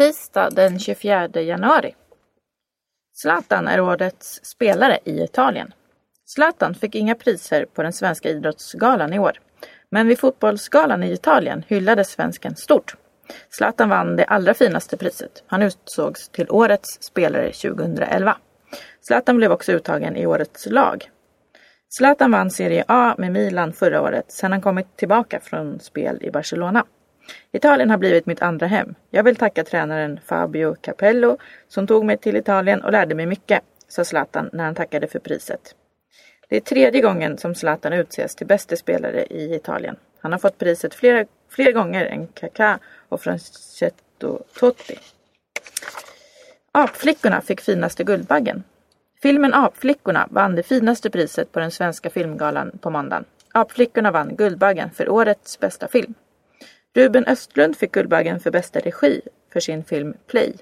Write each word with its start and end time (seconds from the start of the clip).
Tisdag 0.00 0.50
den 0.50 0.78
24 0.78 1.28
januari. 1.40 1.94
Zlatan 3.12 3.68
är 3.68 3.80
årets 3.80 4.40
spelare 4.44 4.98
i 5.04 5.22
Italien. 5.22 5.72
Zlatan 6.24 6.74
fick 6.74 6.94
inga 6.94 7.14
priser 7.14 7.64
på 7.64 7.82
den 7.82 7.92
svenska 7.92 8.28
idrottsgalan 8.28 9.12
i 9.12 9.18
år. 9.18 9.32
Men 9.90 10.06
vid 10.06 10.18
fotbollsgalan 10.18 11.02
i 11.02 11.12
Italien 11.12 11.64
hyllades 11.68 12.10
svensken 12.10 12.56
stort. 12.56 12.94
Zlatan 13.50 13.88
vann 13.88 14.16
det 14.16 14.24
allra 14.24 14.54
finaste 14.54 14.96
priset. 14.96 15.44
Han 15.46 15.62
utsågs 15.62 16.28
till 16.28 16.50
årets 16.50 17.02
spelare 17.02 17.52
2011. 17.52 18.36
Zlatan 19.00 19.36
blev 19.36 19.52
också 19.52 19.72
uttagen 19.72 20.16
i 20.16 20.26
årets 20.26 20.66
lag. 20.66 21.10
Zlatan 21.88 22.30
vann 22.30 22.50
Serie 22.50 22.84
A 22.88 23.14
med 23.18 23.32
Milan 23.32 23.72
förra 23.72 24.02
året 24.02 24.32
sedan 24.32 24.52
han 24.52 24.62
kommit 24.62 24.96
tillbaka 24.96 25.40
från 25.40 25.80
spel 25.80 26.18
i 26.22 26.30
Barcelona. 26.30 26.84
Italien 27.52 27.90
har 27.90 27.98
blivit 27.98 28.26
mitt 28.26 28.42
andra 28.42 28.66
hem. 28.66 28.94
Jag 29.10 29.22
vill 29.22 29.36
tacka 29.36 29.64
tränaren 29.64 30.20
Fabio 30.26 30.76
Capello 30.80 31.38
som 31.68 31.86
tog 31.86 32.04
mig 32.04 32.16
till 32.16 32.36
Italien 32.36 32.84
och 32.84 32.92
lärde 32.92 33.14
mig 33.14 33.26
mycket, 33.26 33.62
sa 33.88 34.04
Zlatan 34.04 34.50
när 34.52 34.64
han 34.64 34.74
tackade 34.74 35.06
för 35.06 35.18
priset. 35.18 35.74
Det 36.48 36.56
är 36.56 36.60
tredje 36.60 37.00
gången 37.00 37.38
som 37.38 37.54
Zlatan 37.54 37.92
utses 37.92 38.34
till 38.34 38.46
bäste 38.46 38.76
spelare 38.76 39.24
i 39.30 39.54
Italien. 39.54 39.96
Han 40.20 40.32
har 40.32 40.38
fått 40.38 40.58
priset 40.58 40.94
flera, 40.94 41.26
fler 41.48 41.72
gånger 41.72 42.06
än 42.06 42.26
Kaká 42.26 42.78
och 43.08 43.20
Francesco 43.20 44.38
Totti. 44.58 44.98
Apflickorna 46.72 47.40
fick 47.40 47.60
finaste 47.60 48.04
Guldbaggen. 48.04 48.62
Filmen 49.22 49.54
Apflickorna 49.54 50.28
vann 50.30 50.54
det 50.54 50.62
finaste 50.62 51.10
priset 51.10 51.52
på 51.52 51.60
den 51.60 51.70
svenska 51.70 52.10
filmgalan 52.10 52.78
på 52.80 52.90
måndagen. 52.90 53.24
Apflickorna 53.52 54.10
vann 54.10 54.36
Guldbaggen 54.36 54.90
för 54.90 55.08
årets 55.08 55.60
bästa 55.60 55.88
film. 55.88 56.14
Ruben 56.94 57.24
Östlund 57.26 57.76
fick 57.76 57.92
Guldbaggen 57.92 58.40
för 58.40 58.50
bästa 58.50 58.80
regi 58.80 59.20
för 59.52 59.60
sin 59.60 59.84
film 59.84 60.14
Play. 60.26 60.54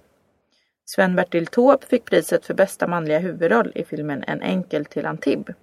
Sven-Bertil 0.85 1.47
Taube 1.47 1.87
fick 1.87 2.05
priset 2.05 2.47
för 2.47 2.55
bästa 2.55 2.87
manliga 2.87 3.19
huvudroll 3.19 3.73
i 3.75 3.85
filmen 3.85 4.25
En 4.27 4.43
enkel 4.43 4.85
till 4.85 5.07
Antibes. 5.07 5.57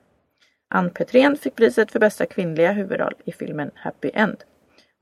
Ann 0.70 0.90
Petrén 0.90 1.38
fick 1.38 1.56
priset 1.56 1.92
för 1.92 2.00
bästa 2.00 2.26
kvinnliga 2.26 2.72
huvudroll 2.72 3.14
i 3.26 3.32
filmen 3.32 3.72
Happy 3.76 4.12
End. 4.14 4.44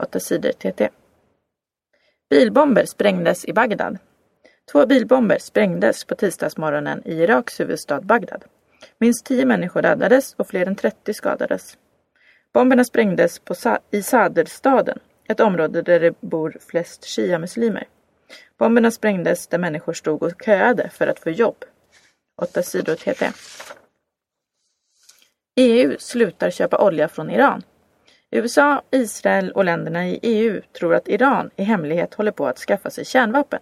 8 0.04 0.20
sidor 0.20 0.52
TT. 0.52 0.90
Bilbomber 2.30 2.86
sprängdes 2.86 3.46
i 3.46 3.54
Bagdad. 3.54 3.98
Två 4.72 4.86
bilbomber 4.86 5.38
sprängdes 5.40 6.06
på 6.06 6.16
tisdagsmorgonen 6.16 7.02
i 7.06 7.14
Iraks 7.14 7.60
huvudstad 7.60 8.02
Bagdad. 8.02 8.44
Minst 8.98 9.26
10 9.26 9.46
människor 9.46 9.82
dödades 9.82 10.34
och 10.34 10.48
fler 10.48 10.66
än 10.66 10.76
30 10.76 11.14
skadades. 11.14 11.78
Bomberna 12.54 12.84
sprängdes 12.84 13.40
på 13.40 13.56
Sa 13.56 13.80
i 13.92 14.02
Saderstaden, 14.04 15.00
ett 15.28 15.40
område 15.40 15.82
där 15.82 16.00
det 16.00 16.22
bor 16.22 16.58
flest 16.60 17.06
shia-muslimer. 17.06 17.88
Bomberna 18.58 18.92
sprängdes 18.92 19.48
där 19.48 19.58
människor 19.58 19.94
stod 19.94 20.24
och 20.24 20.42
köade 20.46 20.90
för 20.90 21.08
att 21.08 21.20
få 21.20 21.30
jobb. 21.30 21.66
8 22.42 22.64
sidor 22.64 22.96
TT. 22.96 23.32
EU 25.56 25.96
slutar 26.00 26.50
köpa 26.50 26.78
olja 26.78 27.08
från 27.08 27.30
Iran. 27.30 27.64
USA, 28.32 28.82
Israel 28.92 29.52
och 29.52 29.66
länderna 29.66 30.08
i 30.08 30.20
EU 30.22 30.62
tror 30.80 30.96
att 30.96 31.08
Iran 31.08 31.50
i 31.56 31.64
hemlighet 31.64 32.14
håller 32.14 32.32
på 32.32 32.48
att 32.48 32.60
skaffa 32.60 32.90
sig 32.90 33.06
kärnvapen. 33.06 33.60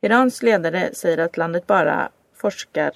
Irans 0.00 0.42
ledare 0.42 0.94
säger 0.94 1.18
att 1.18 1.36
landet 1.36 1.66
bara 1.66 2.10
forskar 2.34 2.92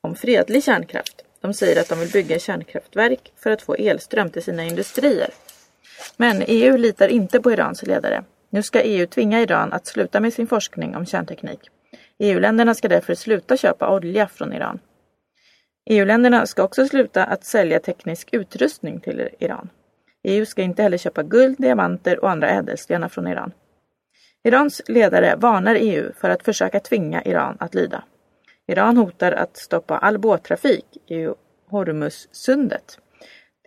om 0.00 0.14
fredlig 0.14 0.64
kärnkraft. 0.64 1.24
De 1.40 1.54
säger 1.54 1.80
att 1.80 1.88
de 1.88 2.00
vill 2.00 2.10
bygga 2.10 2.38
kärnkraftverk 2.38 3.32
för 3.36 3.50
att 3.50 3.62
få 3.62 3.74
elström 3.74 4.30
till 4.30 4.42
sina 4.42 4.64
industrier. 4.64 5.30
Men 6.16 6.42
EU 6.46 6.76
litar 6.76 7.08
inte 7.08 7.40
på 7.40 7.52
Irans 7.52 7.82
ledare. 7.82 8.24
Nu 8.50 8.62
ska 8.62 8.82
EU 8.82 9.06
tvinga 9.06 9.40
Iran 9.40 9.72
att 9.72 9.86
sluta 9.86 10.20
med 10.20 10.32
sin 10.32 10.46
forskning 10.46 10.96
om 10.96 11.06
kärnteknik. 11.06 11.60
EU-länderna 12.18 12.74
ska 12.74 12.88
därför 12.88 13.14
sluta 13.14 13.56
köpa 13.56 13.94
olja 13.94 14.28
från 14.28 14.52
Iran. 14.52 14.78
EU-länderna 15.90 16.46
ska 16.46 16.62
också 16.62 16.86
sluta 16.86 17.24
att 17.24 17.44
sälja 17.44 17.80
teknisk 17.80 18.28
utrustning 18.32 19.00
till 19.00 19.28
Iran. 19.38 19.68
EU 20.22 20.46
ska 20.46 20.62
inte 20.62 20.82
heller 20.82 20.98
köpa 20.98 21.22
guld, 21.22 21.56
diamanter 21.58 22.24
och 22.24 22.30
andra 22.30 22.50
ädelstenar 22.50 23.08
från 23.08 23.26
Iran. 23.26 23.52
Irans 24.44 24.82
ledare 24.88 25.36
varnar 25.36 25.74
EU 25.74 26.12
för 26.12 26.30
att 26.30 26.42
försöka 26.42 26.80
tvinga 26.80 27.22
Iran 27.22 27.56
att 27.60 27.74
lyda. 27.74 28.04
Iran 28.66 28.96
hotar 28.96 29.32
att 29.32 29.56
stoppa 29.56 29.98
all 29.98 30.18
båttrafik 30.18 30.86
i 31.06 31.28
Hormuzsundet. 31.70 32.98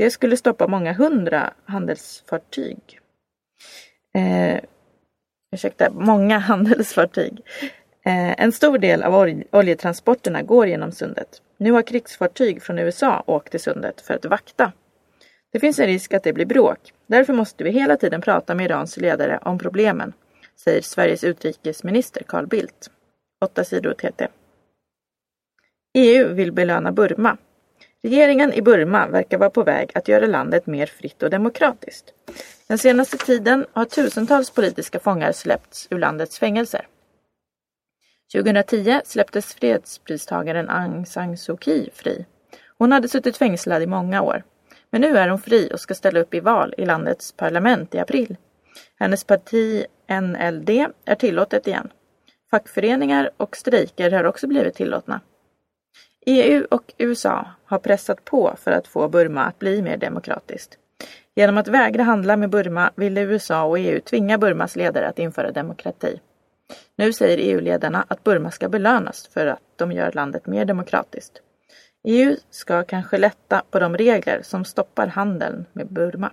Det 0.02 0.12
skulle 0.12 0.38
stoppa 0.38 0.68
många 0.68 0.94
hundra 0.94 1.54
handelsfartyg. 1.66 3.00
Eh, 4.14 4.60
ursäkta, 5.56 5.90
många 5.92 6.38
handelsfartyg. 6.50 7.42
Eh, 8.06 8.42
en 8.42 8.52
stor 8.52 8.78
del 8.78 9.04
av 9.04 9.14
oljetransporterna 9.52 10.42
går 10.42 10.68
genom 10.68 10.92
sundet. 10.92 11.42
Nu 11.58 11.72
har 11.72 11.82
krigsfartyg 11.82 12.64
från 12.64 12.80
USA 12.80 13.24
åkt 13.28 13.52
till 13.52 13.60
sundet 13.60 14.02
för 14.02 14.14
att 14.14 14.26
vakta. 14.26 14.72
Det 15.52 15.60
finns 15.60 15.80
en 15.80 15.88
risk 15.88 16.14
att 16.14 16.24
det 16.24 16.34
blir 16.34 16.46
bråk. 16.46 16.94
Därför 17.08 17.34
måste 17.34 17.64
vi 17.64 17.72
hela 17.72 17.98
tiden 17.98 18.22
prata 18.22 18.56
med 18.56 18.66
Irans 18.66 18.98
ledare 18.98 19.40
om 19.42 19.60
problemen, 19.60 20.14
säger 20.56 20.82
Sveriges 20.82 21.24
utrikesminister 21.24 22.24
Carl 22.24 22.48
Bildt. 22.48 22.92
8 23.46 23.64
sidor 23.64 23.94
TT. 23.94 24.28
EU 25.94 26.34
vill 26.34 26.52
belöna 26.52 26.92
Burma. 26.92 27.38
Regeringen 28.04 28.54
i 28.54 28.62
Burma 28.62 29.08
verkar 29.08 29.38
vara 29.38 29.50
på 29.50 29.64
väg 29.64 29.92
att 29.96 30.08
göra 30.08 30.28
landet 30.28 30.68
mer 30.68 30.86
fritt 30.86 31.24
och 31.24 31.30
demokratiskt. 31.30 32.14
Den 32.68 32.78
senaste 32.78 33.18
tiden 33.18 33.66
har 33.74 33.86
tusentals 33.86 34.50
politiska 34.50 35.00
fångar 35.00 35.32
släppts 35.32 35.88
ur 35.90 36.00
landets 36.00 36.40
fängelser. 36.40 36.88
2010 38.34 39.02
släpptes 39.06 39.54
fredspristagaren 39.54 40.70
Aung 40.70 41.06
San 41.06 41.38
Suu 41.38 41.58
Kyi 41.58 41.90
fri. 41.94 42.26
Hon 42.78 42.92
hade 42.92 43.08
suttit 43.08 43.38
fängslad 43.38 43.82
i 43.82 43.88
många 43.88 44.22
år. 44.22 44.44
Men 44.90 45.02
nu 45.02 45.18
är 45.18 45.28
hon 45.30 45.42
fri 45.42 45.70
och 45.74 45.80
ska 45.80 45.94
ställa 45.94 46.20
upp 46.20 46.34
i 46.34 46.40
val 46.40 46.74
i 46.78 46.86
landets 46.86 47.32
parlament 47.32 47.96
i 47.96 48.00
april. 48.00 48.38
Hennes 49.00 49.24
parti 49.24 49.86
NLD 50.22 50.70
är 51.06 51.16
tillåtet 51.16 51.68
igen. 51.68 51.90
Fackföreningar 52.52 53.30
och 53.38 53.58
strejker 53.58 54.12
har 54.12 54.24
också 54.24 54.48
blivit 54.48 54.76
tillåtna. 54.76 55.22
EU 56.26 56.68
och 56.72 56.94
USA 56.98 57.48
har 57.66 57.80
pressat 57.80 58.26
på 58.26 58.56
för 58.58 58.72
att 58.72 58.88
få 58.88 59.08
Burma 59.08 59.44
att 59.44 59.60
bli 59.60 59.82
mer 59.82 59.98
demokratiskt. 59.98 60.78
Genom 61.36 61.58
att 61.58 61.68
vägra 61.68 62.04
handla 62.04 62.38
med 62.38 62.50
Burma 62.50 62.92
ville 62.96 63.22
USA 63.22 63.64
och 63.64 63.80
EU 63.80 64.00
tvinga 64.00 64.38
Burmas 64.38 64.76
ledare 64.76 65.08
att 65.08 65.20
införa 65.20 65.52
demokrati. 65.52 66.20
Nu 66.96 67.14
säger 67.14 67.38
EU-ledarna 67.38 68.06
att 68.08 68.24
Burma 68.24 68.52
ska 68.52 68.70
belönas 68.70 69.28
för 69.28 69.48
att 69.48 69.62
de 69.76 69.92
gör 69.92 70.12
landet 70.12 70.48
mer 70.48 70.66
demokratiskt. 70.66 71.42
EU 72.04 72.36
ska 72.50 72.84
kanske 72.84 73.18
lätta 73.18 73.64
på 73.72 73.80
de 73.80 73.98
regler 73.98 74.42
som 74.44 74.66
stoppar 74.66 75.08
handeln 75.08 75.66
med 75.74 75.88
Burma. 75.88 76.32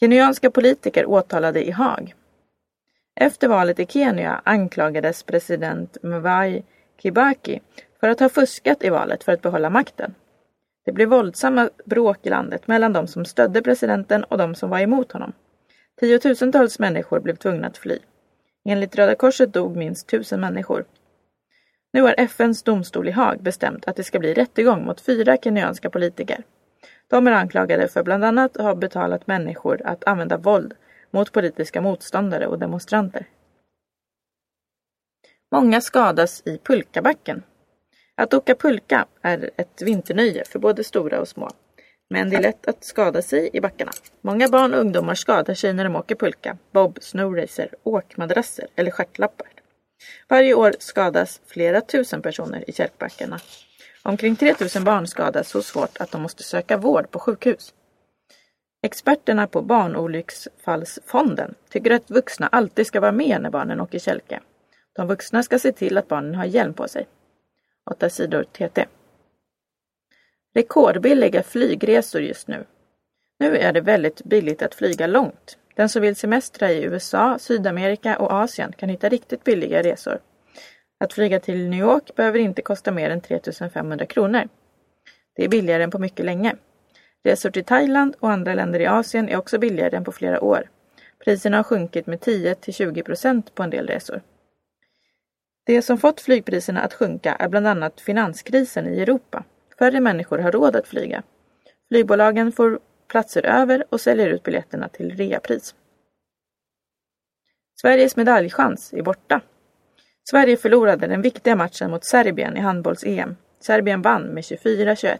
Kenyanska 0.00 0.50
politiker 0.50 1.06
åtalade 1.06 1.68
i 1.68 1.70
Haag. 1.70 2.14
Efter 3.20 3.48
valet 3.48 3.80
i 3.80 3.86
Kenya 3.86 4.40
anklagades 4.44 5.22
president 5.22 5.96
Mwai 6.02 6.62
Kibaki 7.02 7.60
för 8.00 8.08
att 8.08 8.20
ha 8.20 8.28
fuskat 8.28 8.84
i 8.84 8.88
valet 8.88 9.24
för 9.24 9.32
att 9.32 9.42
behålla 9.42 9.70
makten. 9.70 10.14
Det 10.84 10.92
blev 10.92 11.08
våldsamma 11.08 11.70
bråk 11.84 12.18
i 12.22 12.30
landet 12.30 12.66
mellan 12.66 12.92
de 12.92 13.06
som 13.06 13.24
stödde 13.24 13.62
presidenten 13.62 14.24
och 14.24 14.38
de 14.38 14.54
som 14.54 14.70
var 14.70 14.80
emot 14.80 15.12
honom. 15.12 15.32
Tiotusentals 16.00 16.78
människor 16.78 17.20
blev 17.20 17.36
tvungna 17.36 17.66
att 17.66 17.78
fly. 17.78 17.98
Enligt 18.64 18.96
Röda 18.96 19.14
Korset 19.14 19.52
dog 19.52 19.76
minst 19.76 20.08
tusen 20.08 20.40
människor. 20.40 20.84
Nu 21.92 22.02
har 22.02 22.14
FNs 22.18 22.62
domstol 22.62 23.08
i 23.08 23.10
Haag 23.10 23.42
bestämt 23.42 23.88
att 23.88 23.96
det 23.96 24.04
ska 24.04 24.18
bli 24.18 24.34
rättegång 24.34 24.84
mot 24.84 25.00
fyra 25.00 25.36
kenyanska 25.36 25.90
politiker. 25.90 26.42
De 27.08 27.26
är 27.26 27.32
anklagade 27.32 27.88
för 27.88 28.02
bland 28.02 28.24
annat 28.24 28.56
att 28.56 28.62
ha 28.62 28.74
betalat 28.74 29.26
människor 29.26 29.82
att 29.84 30.04
använda 30.04 30.36
våld 30.36 30.74
mot 31.10 31.32
politiska 31.32 31.80
motståndare 31.80 32.46
och 32.46 32.58
demonstranter. 32.58 33.26
Många 35.52 35.80
skadas 35.80 36.42
i 36.44 36.58
pulkabacken. 36.58 37.42
Att 38.14 38.34
åka 38.34 38.54
pulka 38.54 39.06
är 39.22 39.50
ett 39.56 39.82
vinternöje 39.82 40.44
för 40.44 40.58
både 40.58 40.84
stora 40.84 41.20
och 41.20 41.28
små. 41.28 41.50
Men 42.10 42.30
det 42.30 42.36
är 42.36 42.42
lätt 42.42 42.68
att 42.68 42.84
skada 42.84 43.22
sig 43.22 43.50
i 43.52 43.60
backarna. 43.60 43.92
Många 44.20 44.48
barn 44.48 44.74
och 44.74 44.80
ungdomar 44.80 45.14
skadar 45.14 45.54
sig 45.54 45.72
när 45.72 45.84
de 45.84 45.96
åker 45.96 46.14
pulka, 46.14 46.56
bob, 46.72 46.98
snowracer, 47.00 47.74
åkmadrasser 47.82 48.66
eller 48.76 48.90
stjärtlappar. 48.90 49.48
Varje 50.28 50.54
år 50.54 50.74
skadas 50.78 51.40
flera 51.46 51.80
tusen 51.80 52.22
personer 52.22 52.70
i 52.70 52.72
kärkbackarna. 52.72 53.40
Omkring 54.02 54.36
3000 54.36 54.84
barn 54.84 55.06
skadas 55.06 55.48
så 55.48 55.62
svårt 55.62 56.00
att 56.00 56.10
de 56.10 56.22
måste 56.22 56.42
söka 56.42 56.76
vård 56.76 57.10
på 57.10 57.18
sjukhus. 57.18 57.74
Experterna 58.82 59.46
på 59.46 59.62
Barnolycksfallsfonden 59.62 61.54
tycker 61.68 61.90
att 61.90 62.10
vuxna 62.10 62.46
alltid 62.46 62.86
ska 62.86 63.00
vara 63.00 63.12
med 63.12 63.42
när 63.42 63.50
barnen 63.50 63.80
åker 63.80 63.98
kälke. 63.98 64.40
De 65.00 65.06
vuxna 65.06 65.42
ska 65.42 65.58
se 65.58 65.72
till 65.72 65.98
att 65.98 66.08
barnen 66.08 66.34
har 66.34 66.44
hjälm 66.44 66.74
på 66.74 66.88
sig. 66.88 67.06
8 67.90 68.10
sidor 68.10 68.44
TT. 68.44 68.86
Rekordbilliga 70.54 71.42
flygresor 71.42 72.22
just 72.22 72.48
nu. 72.48 72.64
Nu 73.38 73.56
är 73.56 73.72
det 73.72 73.80
väldigt 73.80 74.24
billigt 74.24 74.62
att 74.62 74.74
flyga 74.74 75.06
långt. 75.06 75.58
Den 75.76 75.88
som 75.88 76.02
vill 76.02 76.16
semestra 76.16 76.70
i 76.70 76.84
USA, 76.84 77.38
Sydamerika 77.38 78.18
och 78.18 78.32
Asien 78.32 78.72
kan 78.72 78.88
hitta 78.88 79.08
riktigt 79.08 79.44
billiga 79.44 79.82
resor. 79.82 80.20
Att 80.98 81.12
flyga 81.12 81.40
till 81.40 81.68
New 81.68 81.80
York 81.80 82.14
behöver 82.16 82.38
inte 82.38 82.62
kosta 82.62 82.92
mer 82.92 83.10
än 83.10 83.20
3500 83.20 84.06
kronor. 84.06 84.48
Det 85.36 85.44
är 85.44 85.48
billigare 85.48 85.82
än 85.82 85.90
på 85.90 85.98
mycket 85.98 86.26
länge. 86.26 86.56
Resor 87.24 87.50
till 87.50 87.64
Thailand 87.64 88.16
och 88.20 88.30
andra 88.30 88.54
länder 88.54 88.80
i 88.80 88.86
Asien 88.86 89.28
är 89.28 89.36
också 89.36 89.58
billigare 89.58 89.96
än 89.96 90.04
på 90.04 90.12
flera 90.12 90.40
år. 90.40 90.70
Priserna 91.24 91.56
har 91.56 91.64
sjunkit 91.64 92.06
med 92.06 92.20
10 92.20 92.54
till 92.54 92.74
20 92.74 93.02
procent 93.02 93.54
på 93.54 93.62
en 93.62 93.70
del 93.70 93.86
resor. 93.86 94.22
Det 95.64 95.82
som 95.82 95.98
fått 95.98 96.20
flygpriserna 96.20 96.80
att 96.80 96.94
sjunka 96.94 97.34
är 97.34 97.48
bland 97.48 97.66
annat 97.66 98.00
finanskrisen 98.00 98.86
i 98.86 99.00
Europa. 99.00 99.44
Färre 99.78 100.00
människor 100.00 100.38
har 100.38 100.52
råd 100.52 100.76
att 100.76 100.88
flyga. 100.88 101.22
Flygbolagen 101.88 102.52
får 102.52 102.80
platser 103.08 103.46
över 103.46 103.84
och 103.88 104.00
säljer 104.00 104.28
ut 104.28 104.42
biljetterna 104.42 104.88
till 104.88 105.16
reapris. 105.16 105.74
Sveriges 107.80 108.16
medaljchans 108.16 108.92
är 108.92 109.02
borta. 109.02 109.40
Sverige 110.30 110.56
förlorade 110.56 111.06
den 111.06 111.22
viktiga 111.22 111.56
matchen 111.56 111.90
mot 111.90 112.04
Serbien 112.04 112.56
i 112.56 112.60
handbolls-EM. 112.60 113.36
Serbien 113.60 114.02
vann 114.02 114.22
med 114.22 114.42
24-21. 114.42 115.18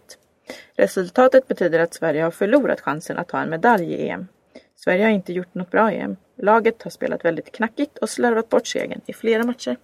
Resultatet 0.77 1.49
betyder 1.49 1.81
att 1.81 1.95
Sverige 1.95 2.23
har 2.23 2.31
förlorat 2.31 2.81
chansen 2.81 3.19
att 3.19 3.29
ta 3.29 3.41
en 3.41 3.51
medalj 3.51 3.93
i 3.93 4.09
EM. 4.09 4.29
Sverige 4.77 5.05
har 5.05 5.11
inte 5.11 5.33
gjort 5.33 5.55
något 5.55 5.71
bra 5.71 5.93
i 5.93 5.97
EM. 5.97 6.17
Laget 6.37 6.83
har 6.83 6.91
spelat 6.91 7.25
väldigt 7.25 7.53
knackigt 7.53 7.99
och 7.99 8.11
slarvat 8.11 8.49
bort 8.49 8.67
segern 8.67 9.01
i 9.07 9.13
flera 9.13 9.45
matcher. 9.45 9.77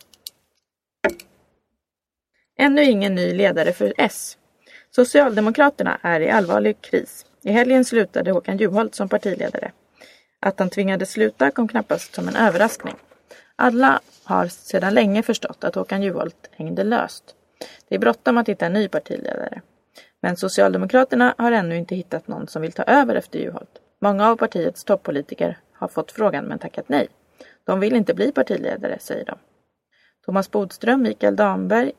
Ännu 2.58 2.84
ingen 2.84 3.14
ny 3.14 3.32
ledare 3.32 3.72
för 3.72 3.94
S. 3.96 4.38
Socialdemokraterna 4.90 5.98
är 6.02 6.20
i 6.20 6.30
allvarlig 6.30 6.80
kris. 6.80 7.26
I 7.42 7.50
helgen 7.50 7.84
slutade 7.84 8.30
Håkan 8.30 8.58
Juholt 8.58 8.94
som 8.94 9.08
partiledare. 9.08 9.72
Att 10.40 10.58
han 10.58 10.70
tvingades 10.70 11.10
sluta 11.10 11.50
kom 11.50 11.68
knappast 11.68 12.14
som 12.14 12.28
en 12.28 12.36
överraskning. 12.36 12.94
Alla 13.56 14.00
har 14.24 14.46
sedan 14.46 14.94
länge 14.94 15.22
förstått 15.22 15.64
att 15.64 15.74
Håkan 15.74 16.02
Juholt 16.02 16.50
hängde 16.50 16.84
löst. 16.84 17.24
Det 17.88 17.94
är 17.94 17.98
bråttom 17.98 18.38
att 18.38 18.48
hitta 18.48 18.66
en 18.66 18.72
ny 18.72 18.88
partiledare. 18.88 19.60
Men 20.22 20.36
Socialdemokraterna 20.36 21.34
har 21.38 21.52
ännu 21.52 21.76
inte 21.76 21.94
hittat 21.94 22.28
någon 22.28 22.48
som 22.48 22.62
vill 22.62 22.72
ta 22.72 22.82
över 22.82 23.14
efter 23.14 23.38
Juholt. 23.38 23.80
Många 24.00 24.30
av 24.30 24.36
partiets 24.36 24.84
toppolitiker 24.84 25.58
har 25.72 25.88
fått 25.88 26.12
frågan 26.12 26.44
men 26.44 26.58
tackat 26.58 26.88
nej. 26.88 27.08
De 27.64 27.80
vill 27.80 27.96
inte 27.96 28.14
bli 28.14 28.32
partiledare, 28.32 28.98
säger 29.00 29.24
de. 29.24 29.38
Thomas 30.24 30.50
Bodström, 30.50 31.02
Mikael 31.02 31.36
Damberg, 31.36 31.92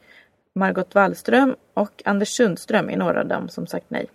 Margot 0.57 0.95
Wallström 0.95 1.55
och 1.73 2.01
Anders 2.05 2.29
Sundström 2.29 2.89
är 2.89 2.97
några 2.97 3.19
av 3.19 3.27
dem 3.27 3.49
som 3.49 3.67
sagt 3.67 3.85
nej. 3.89 4.09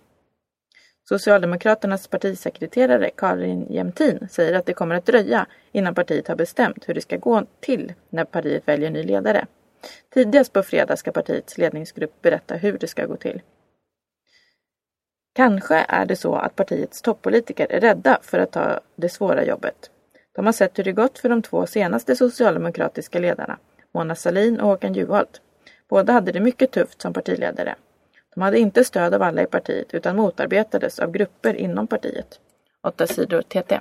Socialdemokraternas 1.09 2.07
partisekreterare 2.07 3.09
Karin 3.09 3.73
Jämtin 3.73 4.27
säger 4.31 4.53
att 4.53 4.65
det 4.65 4.73
kommer 4.73 4.95
att 4.95 5.05
dröja 5.05 5.47
innan 5.71 5.95
partiet 5.95 6.27
har 6.27 6.35
bestämt 6.35 6.89
hur 6.89 6.93
det 6.93 7.01
ska 7.01 7.17
gå 7.17 7.45
till 7.59 7.93
när 8.09 8.25
partiet 8.25 8.67
väljer 8.67 8.89
ny 8.89 9.03
ledare. 9.03 9.45
Tidigast 10.13 10.53
på 10.53 10.63
fredag 10.63 10.97
ska 10.97 11.11
partiets 11.11 11.57
ledningsgrupp 11.57 12.21
berätta 12.21 12.55
hur 12.55 12.77
det 12.77 12.87
ska 12.87 13.05
gå 13.05 13.15
till. 13.15 13.41
Kanske 15.35 15.85
är 15.87 16.05
det 16.05 16.15
så 16.15 16.35
att 16.35 16.55
partiets 16.55 17.01
toppolitiker 17.01 17.71
är 17.71 17.79
rädda 17.79 18.19
för 18.21 18.39
att 18.39 18.51
ta 18.51 18.79
det 18.95 19.09
svåra 19.09 19.45
jobbet. 19.45 19.91
De 20.35 20.45
har 20.45 20.53
sett 20.53 20.79
hur 20.79 20.83
det 20.83 20.91
gått 20.91 21.19
för 21.19 21.29
de 21.29 21.41
två 21.41 21.65
senaste 21.65 22.15
socialdemokratiska 22.15 23.19
ledarna, 23.19 23.57
Mona 23.93 24.15
Sahlin 24.15 24.59
och 24.59 24.67
Håkan 24.67 24.93
Juholt. 24.93 25.41
Båda 25.93 26.13
hade 26.13 26.31
det 26.31 26.39
mycket 26.39 26.71
tufft 26.71 27.01
som 27.01 27.13
partiledare. 27.13 27.75
De 28.35 28.41
hade 28.41 28.59
inte 28.59 28.83
stöd 28.83 29.13
av 29.13 29.21
alla 29.21 29.41
i 29.41 29.45
partiet 29.45 29.93
utan 29.93 30.15
motarbetades 30.15 30.99
av 30.99 31.11
grupper 31.11 31.53
inom 31.53 31.87
partiet. 31.87 32.39
8 32.83 33.07
sidor 33.07 33.41
TT. 33.41 33.79